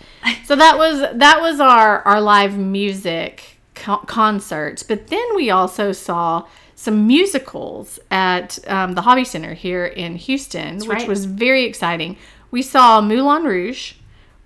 [0.45, 4.83] So that was that was our our live music co- concerts.
[4.83, 10.79] But then we also saw some musicals at um, the Hobby Center here in Houston,
[10.79, 11.07] which right.
[11.07, 12.17] was very exciting.
[12.51, 13.93] We saw Moulin Rouge.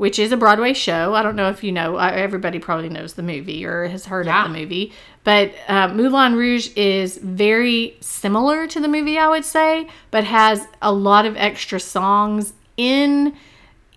[0.01, 1.13] Which is a Broadway show.
[1.13, 1.97] I don't know if you know.
[1.97, 4.45] Everybody probably knows the movie or has heard Yeah.
[4.47, 4.93] of the movie.
[5.23, 10.65] But uh, Moulin Rouge is very similar to the movie, I would say, but has
[10.81, 13.35] a lot of extra songs in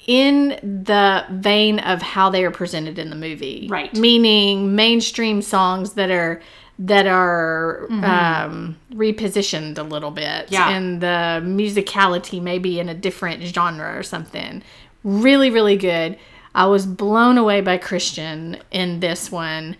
[0.06, 3.66] in the vein of how they are presented in the movie.
[3.70, 3.94] Right.
[3.94, 6.42] Meaning mainstream songs that are
[6.78, 10.50] that are um, repositioned a little bit.
[10.50, 10.68] Yeah.
[10.70, 14.62] And the musicality maybe in a different genre or something.
[15.04, 16.18] Really, really good.
[16.54, 19.76] I was blown away by Christian in this one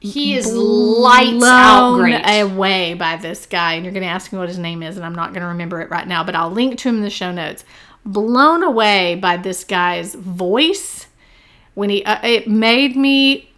[0.00, 2.40] He is lights out blown great.
[2.42, 3.74] away by this guy.
[3.74, 5.48] And you're going to ask me what his name is, and I'm not going to
[5.48, 7.64] remember it right now, but I'll link to him in the show notes.
[8.06, 11.06] Blown away by this guy's voice.
[11.74, 13.49] When he, uh, it made me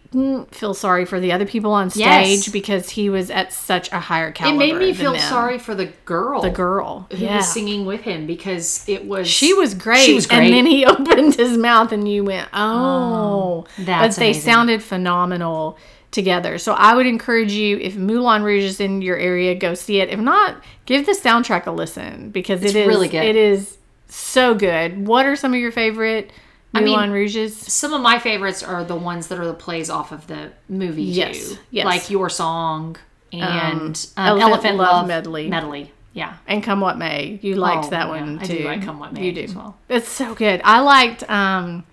[0.51, 2.47] feel sorry for the other people on stage Yes.
[2.49, 4.55] because he was at such a higher caliber.
[4.63, 5.21] it made me feel them.
[5.21, 6.41] sorry for the girl.
[6.41, 10.05] The girl, who yeah, was singing with him because it was she was great.
[10.05, 10.45] She was great.
[10.45, 13.65] And then he opened his mouth, and you went, oh.
[13.65, 14.41] "Oh, that's But they amazing.
[14.41, 15.77] sounded phenomenal
[16.11, 16.57] together.
[16.59, 20.09] So I would encourage you, if Moulin Rouge is in your area, go see it.
[20.09, 23.23] If not, give the soundtrack a listen because It's it is really good.
[23.23, 25.07] It is so good.
[25.07, 26.31] What are some of your favorite
[26.81, 27.55] mean, Moulin Rouges?
[27.55, 31.03] some of my favorites are the ones that are the plays off of the movie
[31.03, 31.57] Yes, too.
[31.71, 31.85] yes.
[31.85, 32.97] Like Your Song
[33.31, 35.47] and um, Elephant Elephant, Love Love, Medley.
[35.49, 35.91] Medley.
[36.13, 36.35] Yeah.
[36.47, 37.39] and Come What May.
[37.41, 38.57] You liked Oh, that yeah, one I too.
[38.59, 39.77] do like Come What May You do as well.
[39.89, 40.61] It's so good.
[40.63, 41.83] I liked um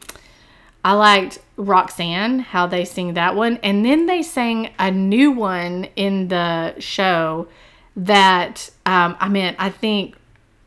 [0.84, 3.58] I liked Roxanne, how they sing that one.
[3.62, 7.48] And then they sang a new one in the show
[7.96, 10.16] that um I mean, I think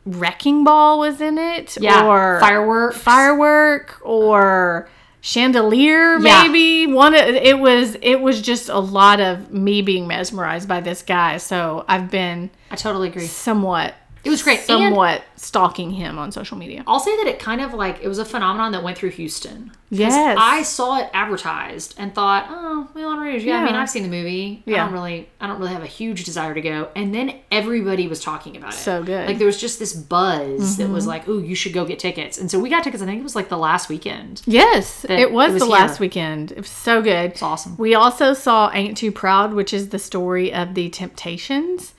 [0.06, 1.76] Wrecking Ball was in it.
[1.80, 2.06] Yeah.
[2.06, 2.98] Or Fireworks.
[2.98, 4.88] Firework or
[5.20, 6.42] Chandelier, Yeah.
[6.42, 7.14] maybe one.
[7.14, 11.38] Of, it was it was just a lot of me being mesmerized by this guy.
[11.38, 13.26] So I've been I totally agree.
[13.26, 14.58] somewhat It was great.
[14.58, 16.82] And somewhat stalking him on social media.
[16.86, 19.72] I'll say that it kind of like it was a phenomenon that went through Houston.
[19.90, 20.36] Yes.
[20.40, 23.44] I saw it advertised and thought, oh, Moulin Rouge.
[23.44, 24.62] Yeah, I mean, I've seen the movie.
[24.66, 24.84] I Yeah.
[24.84, 26.88] don't really, I don't really have a huge desire to go.
[26.96, 28.76] And then everybody was talking about it.
[28.78, 29.12] So good.
[29.12, 29.26] Mm-hmm.
[29.28, 32.38] Like there was just this buzz that was like, oh, you should go get tickets.
[32.38, 33.02] And so we got tickets.
[33.02, 34.42] I think it was like the last weekend.
[34.46, 35.72] Yes, it was, it was the here.
[35.72, 36.52] last weekend.
[36.52, 37.32] It was so good.
[37.32, 37.76] It's awesome.
[37.76, 41.94] We also saw Ain't Too Proud, which is the story of the Temptations.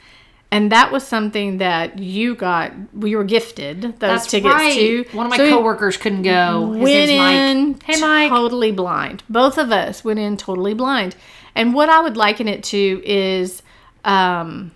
[0.51, 4.73] And that was something that you got, we were gifted those That's tickets right.
[4.73, 5.03] to.
[5.11, 6.71] One of my So coworkers couldn't go.
[6.71, 7.83] His went in Mike.
[7.83, 8.29] Hey, Mike.
[8.29, 9.23] totally blind.
[9.29, 11.15] Both of us went in totally blind.
[11.55, 13.63] And what I would liken it to is
[14.05, 14.71] um,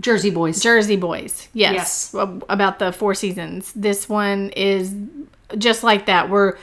[0.00, 0.60] Jersey Boys.
[0.60, 1.48] Jersey Boys.
[1.52, 2.12] Yes.
[2.14, 2.26] Yes.
[2.48, 3.72] About the Four Seasons.
[3.72, 4.94] This one is
[5.58, 6.30] just like that.
[6.30, 6.56] We're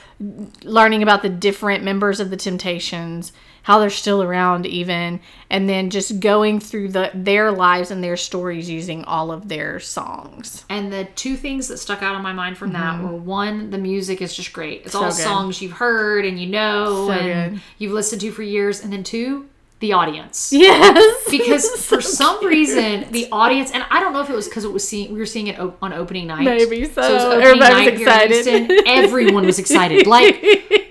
[0.64, 3.32] learning about the different members of the Temptations,
[3.70, 5.20] how they're still around even,
[5.52, 9.80] and then just going through the their lives and their stories using all of their
[9.80, 10.66] songs.
[10.70, 13.78] And the two things that stuck out in my mind from that were one, the
[13.78, 14.82] music is just great.
[14.86, 15.18] It's all Mm-hmm.
[15.18, 15.24] good.
[15.24, 17.62] songs you've heard and you know So and good.
[17.78, 18.84] you've listened to for years.
[18.84, 19.48] And then two,
[19.80, 20.52] the audience.
[20.52, 21.28] Yes.
[21.32, 24.72] Because for some reason, the audience, and I don't know if it was because it
[24.74, 26.44] was seeing, we were seeing it o- on opening night.
[26.44, 27.32] Maybe it was so.
[27.32, 28.46] opening Everybody was night here in excited.
[28.68, 28.88] Houston.
[28.88, 30.06] Everyone was excited.
[30.08, 30.44] Like,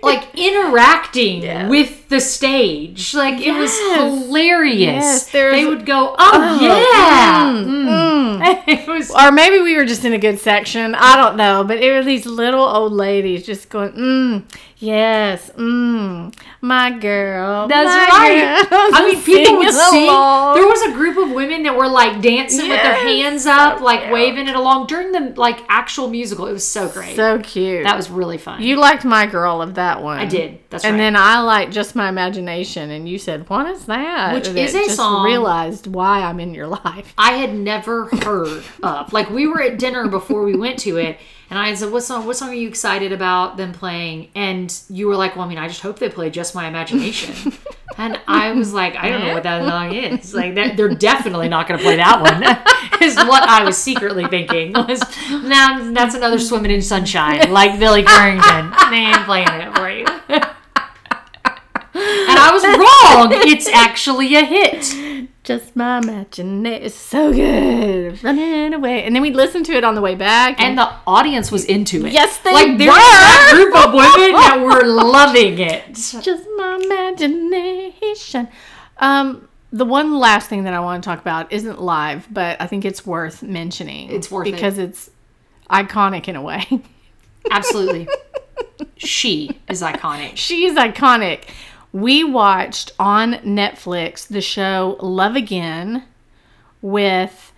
[0.03, 1.69] like interacting Yes.
[1.69, 3.15] with the stage.
[3.15, 4.79] Like it was hilarious.
[4.79, 8.65] Yes, they would go, "Oh, yeah!" Mm.
[8.69, 10.95] it was or maybe we were just in a good section.
[10.95, 14.45] I don't know, but it were these little old ladies just going, mm,
[14.79, 17.69] yes, mm, my girl.
[17.69, 18.69] That's my right.
[18.71, 20.09] girl." I mean, people would sing.
[20.09, 20.55] along.
[20.57, 23.85] There was a group of women that were like dancing with their hands up, so
[23.85, 24.13] like cute.
[24.13, 26.47] waving it along during the like actual musical.
[26.47, 27.17] It was so great.
[27.17, 27.85] so cute.
[27.85, 28.63] that was really fun.
[28.63, 30.19] you liked my girl of that one.
[30.19, 30.59] I did.
[30.71, 31.05] That's and right.
[31.07, 34.59] And then I liked just my imagination, and you said, "What is that?" Which And
[34.59, 37.13] is a just song- Realized why I'm in your life.
[37.19, 39.13] I had never heard of.
[39.13, 41.19] Like we were at dinner before we went to it,
[41.51, 42.27] and I said, "What song?
[42.27, 45.59] What song are you excited about them playing?" And you were like, "Well, I mean,
[45.59, 47.53] I just hope they play Just My Imagination."
[47.99, 50.35] and I was like, "I don't know what that song is.
[50.35, 52.43] Like, that, they're definitely not going to play that one."
[53.03, 54.73] is what I was secretly thinking.
[54.73, 58.91] Was now that's another swimming in sunshine, like Billy Currington.
[58.91, 60.07] they ain't playing it for you.
[61.95, 63.49] And I was wrong.
[63.51, 64.95] It's actually a hit.
[65.49, 66.67] Just my imagination.
[66.67, 68.23] It's so good.
[68.23, 71.51] Running away, and then we listened to it on the way back, and the audience
[71.51, 72.13] was into it.
[72.13, 72.93] Yes, they like there were.
[72.93, 75.95] was that group of women that were loving it.
[76.21, 78.49] just my imagination.
[78.99, 82.67] Um, the one last thing that I want to talk about isn't live, but I
[82.67, 84.11] think it's worth mentioning.
[84.11, 84.53] It's worth it.
[84.53, 85.09] because it's
[85.71, 86.67] iconic in a way.
[87.51, 88.07] Absolutely,
[88.99, 90.33] she is iconic.
[90.35, 91.45] she is iconic.
[91.93, 96.05] We watched on Netflix the show Love Again
[96.83, 97.53] with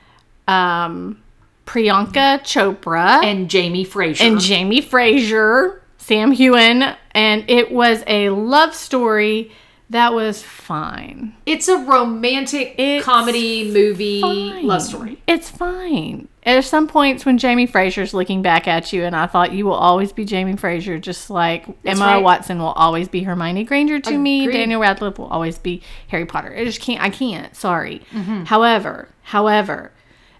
[0.46, 1.20] um,
[1.66, 4.24] Priyanka Chopra And Jamie Fraser.
[4.24, 9.52] and Jamie Fraser, Sam Heughan, and it was a love story
[9.90, 11.34] that was fine.
[11.46, 14.66] it's a romantic It's comedy movie fine.
[14.66, 15.20] love story.
[15.26, 16.28] It's fine.
[16.44, 19.74] There's some points when Jamie Fraser's looking back at you, and I thought you will
[19.74, 22.22] always be Jamie Fraser, just like Emma right.
[22.22, 24.46] Watson will always be Hermione Granger to me.
[24.50, 26.54] Daniel Radcliffe will always be Harry Potter.
[26.56, 27.02] I just can't.
[27.02, 27.54] I can't.
[27.54, 28.00] Sorry.
[28.12, 28.44] Mm-hmm.
[28.44, 29.92] However, however,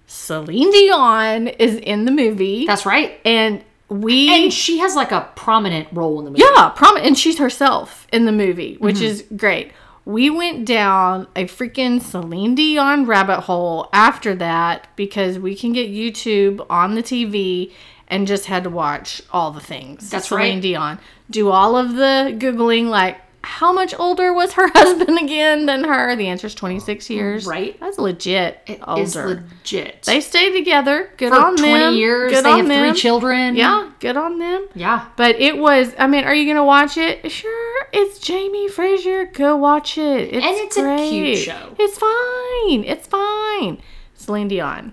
[0.07, 3.21] Celine Dion is in the movie, That's right.
[3.25, 6.43] and we And she has like a prominent role in the movie.
[6.57, 9.05] yeah, prom- and she's herself in the movie, which Mm-hmm.
[9.05, 9.73] is great.
[10.07, 15.91] We went down a freaking Celine Dion rabbit hole after that because we can get
[15.91, 17.73] YouTube on the TV
[18.09, 20.09] and just had to watch all the things.
[20.11, 20.63] That's Celine right.
[20.63, 20.99] Dion.
[21.29, 26.15] Do all of the Googling, like, how much older was her husband again than her?
[26.17, 27.47] The answer is 26 years.
[27.47, 27.79] Right.
[27.81, 29.03] That's legit It older.
[29.03, 30.03] is legit.
[30.03, 31.11] they stayed together.
[31.17, 31.95] Good For on 20 them.
[31.95, 32.93] years, Good they have them.
[32.93, 33.57] three children.
[33.57, 34.69] Yeah, good on them.
[34.75, 35.07] Yeah.
[35.17, 35.95] But it was.
[35.99, 37.31] I mean, are you gonna watch it?
[37.33, 37.87] Sure.
[37.93, 39.25] It's Jamie Fraser.
[39.27, 40.35] Go watch it.
[40.35, 41.75] It's And it's a cute show.
[41.79, 42.85] It's fine.
[42.85, 43.81] It's fine.
[44.15, 44.93] Celine Dion.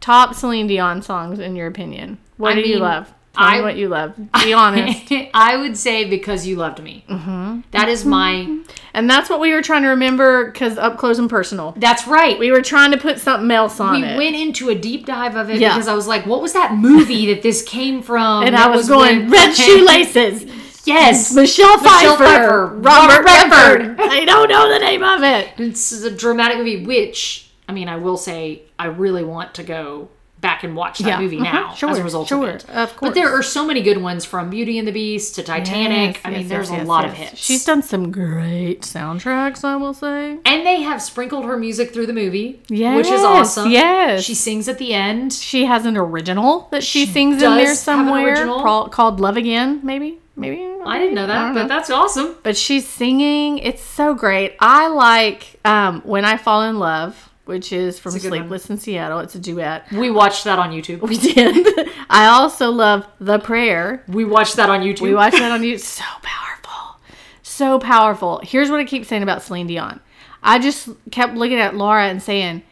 [0.00, 2.18] Top Celine Dion songs in your opinion.
[2.36, 3.12] What I do you love?
[3.40, 4.14] Tell I- what you love.
[4.44, 5.10] Be honest.
[5.34, 7.04] I would say because you loved me.
[7.08, 7.88] Mm-hmm.
[7.88, 8.60] is my.
[8.94, 11.74] and that's what we were trying to remember because up close and personal.
[11.76, 12.38] That's right.
[12.38, 14.16] We were trying to put something else on we it.
[14.16, 15.74] went into a deep dive of it Yeah.
[15.74, 18.76] because I was like, "What was that movie that this came from?" and that I
[18.76, 20.44] was, going, with- red shoelaces.
[20.86, 24.00] Yes, Michelle Pfeiffer, Michelle Pfeiffer, Robert Robert Redford.
[24.00, 25.56] I don't know the name of it.
[25.58, 29.62] This is a dramatic movie, which I mean, I will say, I really want to
[29.62, 30.08] go
[30.40, 31.20] back and watch that Yeah.
[31.20, 31.52] movie Mhm.
[31.52, 32.48] now Sure, as a result sure.
[32.48, 32.64] of it.
[32.70, 33.10] Of course.
[33.10, 36.14] But there are so many good ones from Beauty and the Beast to Titanic.
[36.16, 37.38] Yes, I mean, yes, there's yes, a lot of hits.
[37.38, 40.38] She's done some great soundtracks, I will say.
[40.44, 43.70] and they have sprinkled her music through the movie, Yes, which is awesome.
[43.70, 44.22] yes.
[44.22, 45.32] she sings at the end.
[45.32, 48.60] She has an original that she, She sings in there somewhere original.
[48.62, 50.18] pro- called Love Again, maybe.
[50.36, 51.68] Maybe I didn't know that, but know.
[51.68, 52.36] that's awesome.
[52.42, 53.58] but she's singing.
[53.58, 54.54] It's so great.
[54.58, 58.38] I like um, When I Fall in Love, which is from good one.
[58.38, 59.18] Sleepless in Seattle.
[59.18, 59.90] It's a duet.
[59.90, 61.00] We watched that on YouTube.
[61.00, 61.66] We did.
[62.08, 64.04] I also love The Prayer.
[64.06, 65.00] We watched that on YouTube.
[65.00, 65.80] We watched that on YouTube.
[65.80, 67.00] So powerful.
[67.42, 68.40] So powerful.
[68.44, 69.98] Here's what I keep saying about Celine Dion.
[70.44, 72.62] I just kept looking at Lara and saying,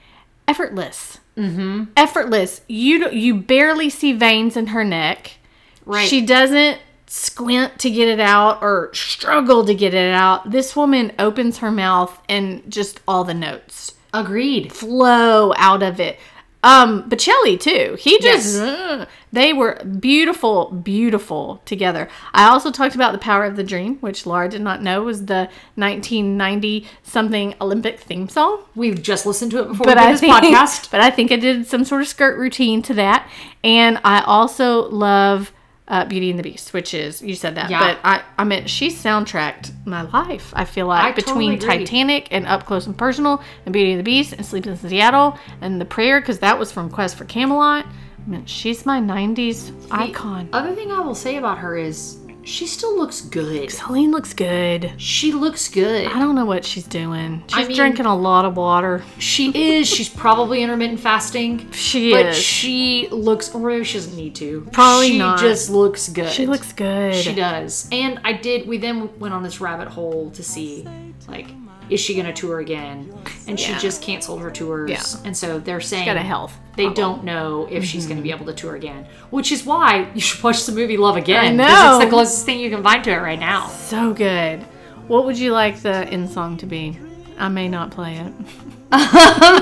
[0.47, 1.19] effortless.
[1.37, 1.85] Mm-hmm.
[1.97, 2.61] Effortless.
[2.69, 5.38] You you barely see veins in her neck.
[5.87, 6.09] Right.
[6.09, 10.53] She doesn't squint to get it out or struggle to get it out.
[10.53, 14.73] This woman opens her mouth and just all the notes Agreed.
[14.73, 16.18] flow out of it.
[16.61, 17.97] Um, Bocelli too.
[18.01, 18.59] He just Yes.
[18.59, 22.09] uh, they were beautiful, beautiful together.
[22.35, 25.27] I also talked about the power of the dream, which Lara did not know was
[25.27, 28.59] the 1990 something Olympic theme song.
[28.75, 30.90] We've just listened to it before But I this think, podcast.
[30.90, 33.29] but I think I did some sort of skirt routine to that,
[33.62, 35.53] and I also love.
[35.88, 37.81] Uh, Beauty and the Beast, which is you said that, Yeah.
[37.81, 40.53] but I I mean she's soundtracked my life.
[40.55, 41.79] I feel like I between totally.
[41.79, 45.38] Titanic and Up Close and Personal and Beauty and the Beast and Sleepless in Seattle
[45.62, 47.87] and The Prayer because that was from Quest for Camelot.
[47.87, 50.51] I mean, she's my '90s icon.
[50.53, 52.18] Other thing I will say about her is
[52.49, 53.71] she still looks good.
[53.71, 54.93] Celine looks good.
[54.97, 56.07] She looks good.
[56.07, 57.43] I don't know what she's doing.
[57.49, 59.05] She's I mean- drinking a lot of water.
[59.19, 59.87] She is.
[59.89, 61.71] She's probably intermittent fasting.
[61.73, 62.37] She but is.
[62.37, 64.67] But she looks, or maybe she doesn't need to.
[64.73, 65.41] Probably she not.
[65.41, 66.31] just looks good.
[66.31, 67.15] She looks good.
[67.15, 67.89] She does.
[67.93, 68.67] And I did.
[68.67, 70.87] We then went on this rabbit hole to see,
[71.29, 71.49] like,
[71.90, 73.12] is she going to tour again?
[73.46, 73.79] And she Yeah.
[73.79, 74.90] just canceled her tours.
[74.90, 75.03] Yeah.
[75.24, 76.94] And so they're saying got a health They problem.
[77.16, 78.42] don't know if she's going to be mm-hmm.
[78.42, 81.61] able to tour again, which is why you should watch the movie Love Again.
[81.61, 81.96] I 'cause know.
[81.96, 83.68] it's the closest thing you can find to it right now.
[83.68, 84.62] So good.
[85.07, 86.98] What would you like the end song to be?
[87.38, 88.33] I may not play it.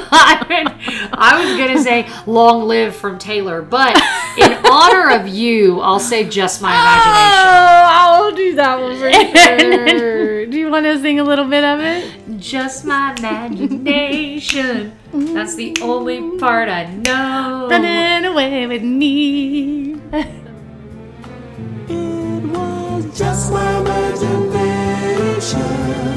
[0.09, 3.97] I was gonna say "Long Live" from Taylor, but
[4.39, 9.11] in honor of you, I'll say "Just My Imagination." Oh, I'll do that one for
[9.99, 10.36] sure.
[10.67, 12.41] Do you want to sing a little bit of it?
[12.41, 14.99] Just my imagination.
[15.13, 17.69] That's the only part I know.
[17.71, 19.93] Running away with me.
[21.89, 26.16] It was just my imagination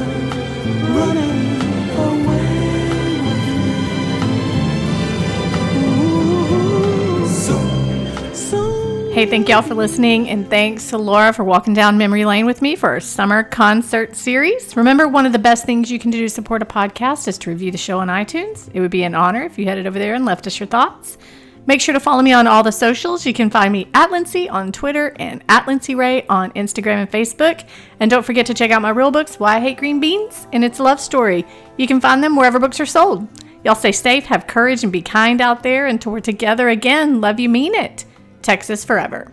[9.19, 12.61] Hey, thank y'all for listening, and thanks to Lara for walking down memory lane with
[12.61, 14.77] me for our summer concert series.
[14.77, 17.49] Remember, one of the best things you can do to support a podcast is to
[17.49, 18.69] review the show on iTunes.
[18.73, 21.17] It would be an honor if you headed over there and left us your thoughts.
[21.65, 23.25] Make sure to follow me on all the socials.
[23.25, 27.11] You can find me at Lindsay on Twitter and at Lindsay Ray on Instagram and
[27.11, 27.67] Facebook.
[27.99, 30.63] And don't forget to check out my real books, Why I Hate Green Beans and
[30.63, 31.45] It's a Love Story.
[31.75, 33.27] You can find them wherever books are sold.
[33.65, 35.87] Y'all stay safe, have courage, and be kind out there.
[35.87, 38.05] Until we're together again, love you, mean it.
[38.41, 39.31] Texas forever.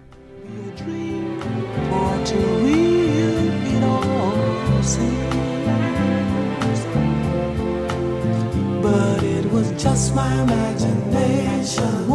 [8.82, 12.08] But it was just my imagination